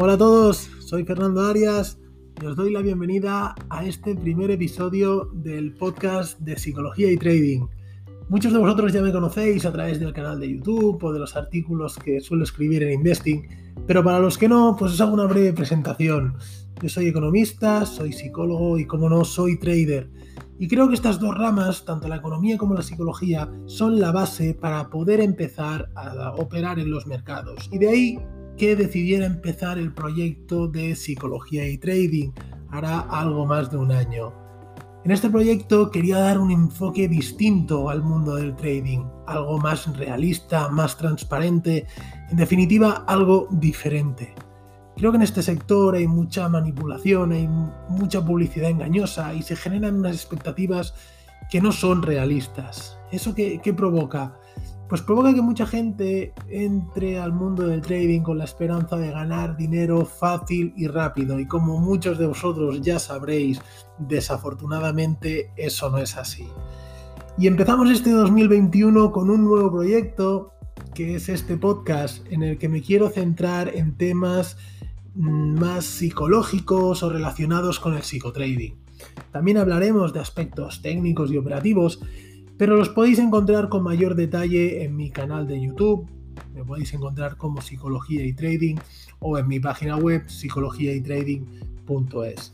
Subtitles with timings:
[0.00, 1.98] Hola a todos, soy Fernando Arias
[2.40, 7.66] y os doy la bienvenida a este primer episodio del podcast de Psicología y Trading.
[8.28, 11.34] Muchos de vosotros ya me conocéis a través del canal de YouTube o de los
[11.34, 13.48] artículos que suelo escribir en Investing,
[13.88, 16.36] pero para los que no, pues os hago una breve presentación.
[16.80, 20.12] Yo soy economista, soy psicólogo y como no, soy trader.
[20.60, 24.54] Y creo que estas dos ramas, tanto la economía como la psicología, son la base
[24.54, 27.68] para poder empezar a operar en los mercados.
[27.72, 28.18] Y de ahí
[28.58, 32.32] que decidiera empezar el proyecto de psicología y trading
[32.70, 34.32] hará algo más de un año.
[35.04, 40.68] En este proyecto quería dar un enfoque distinto al mundo del trading, algo más realista,
[40.68, 41.86] más transparente,
[42.30, 44.34] en definitiva algo diferente.
[44.96, 47.48] Creo que en este sector hay mucha manipulación, hay
[47.88, 50.94] mucha publicidad engañosa y se generan unas expectativas
[51.48, 52.98] que no son realistas.
[53.12, 54.34] ¿Eso qué, qué provoca?
[54.88, 59.56] Pues provoca que mucha gente entre al mundo del trading con la esperanza de ganar
[59.56, 61.38] dinero fácil y rápido.
[61.38, 63.60] Y como muchos de vosotros ya sabréis,
[63.98, 66.48] desafortunadamente eso no es así.
[67.36, 70.54] Y empezamos este 2021 con un nuevo proyecto,
[70.94, 74.56] que es este podcast, en el que me quiero centrar en temas
[75.14, 78.76] mm, más psicológicos o relacionados con el psicotrading.
[79.32, 82.00] También hablaremos de aspectos técnicos y operativos,
[82.58, 86.10] pero los podéis encontrar con mayor detalle en mi canal de YouTube,
[86.54, 88.74] me podéis encontrar como Psicología y Trading
[89.20, 92.52] o en mi página web psicologiaytrading.es.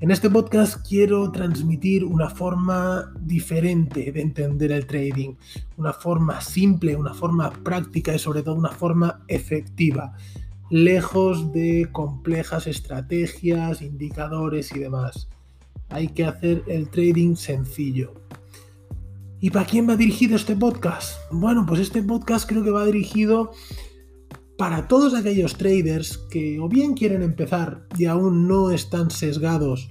[0.00, 5.36] En este podcast quiero transmitir una forma diferente de entender el trading,
[5.76, 10.16] una forma simple, una forma práctica y sobre todo una forma efectiva,
[10.70, 15.28] lejos de complejas estrategias, indicadores y demás.
[15.88, 18.14] Hay que hacer el trading sencillo.
[19.42, 21.18] ¿Y para quién va dirigido este podcast?
[21.32, 23.50] Bueno, pues este podcast creo que va dirigido
[24.56, 29.90] para todos aquellos traders que o bien quieren empezar y aún no están sesgados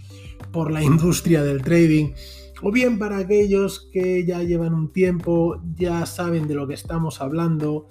[0.54, 2.14] por la industria del trading,
[2.62, 7.20] o bien para aquellos que ya llevan un tiempo, ya saben de lo que estamos
[7.20, 7.90] hablando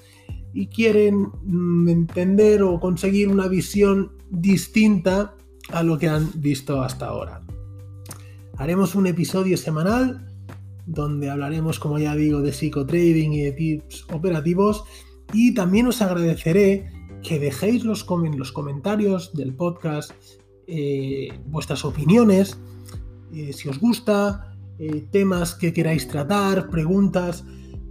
[0.54, 5.34] y quieren mm, entender o conseguir una visión distinta
[5.69, 7.43] a lo que han visto hasta ahora.
[8.56, 10.30] Haremos un episodio semanal
[10.91, 14.84] donde hablaremos, como ya digo, de psicotrading y de tips operativos.
[15.33, 16.91] Y también os agradeceré
[17.23, 20.12] que dejéis los, los comentarios del podcast
[20.67, 22.59] eh, vuestras opiniones,
[23.33, 27.45] eh, si os gusta, eh, temas que queráis tratar, preguntas,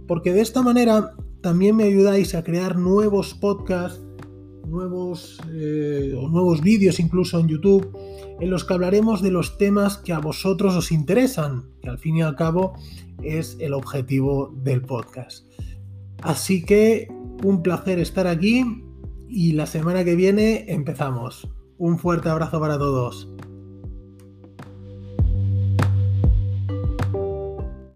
[0.06, 4.00] porque de esta manera también me ayudáis a crear nuevos podcasts,
[4.70, 7.96] nuevos o nuevos vídeos incluso en YouTube
[8.40, 12.16] en los que hablaremos de los temas que a vosotros os interesan, que al fin
[12.16, 12.74] y al cabo
[13.22, 15.46] es el objetivo del podcast.
[16.22, 17.08] Así que
[17.42, 18.64] un placer estar aquí
[19.28, 21.48] y la semana que viene empezamos.
[21.78, 23.28] Un fuerte abrazo para todos.